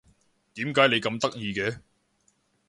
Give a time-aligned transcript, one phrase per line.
[0.55, 1.79] 點解你咁得意嘅？